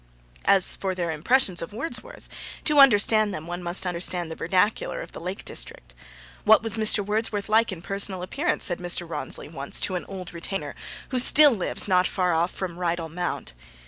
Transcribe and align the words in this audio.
As 0.45 0.75
for 0.75 0.95
their 0.95 1.11
impressions 1.11 1.61
of 1.61 1.73
Wordsworth, 1.73 2.27
to 2.63 2.79
understand 2.79 3.31
them 3.35 3.45
one 3.45 3.61
must 3.61 3.85
understand 3.85 4.31
the 4.31 4.35
vernacular 4.35 4.99
of 4.99 5.11
the 5.11 5.19
Lake 5.19 5.45
District. 5.45 5.93
'What 6.43 6.63
was 6.63 6.75
Mr. 6.75 7.05
Wordsworth 7.05 7.47
like 7.49 7.71
in 7.71 7.83
personal 7.83 8.23
appearance?' 8.23 8.63
said 8.63 8.79
Mr. 8.79 9.07
Rawnsley 9.07 9.47
once 9.47 9.79
to 9.81 9.93
an 9.95 10.05
old 10.05 10.33
retainer, 10.33 10.73
who 11.09 11.19
still 11.19 11.51
lives 11.51 11.87
not 11.87 12.07
far 12.07 12.47
from 12.47 12.79
Rydal 12.79 13.09
Mount. 13.09 13.53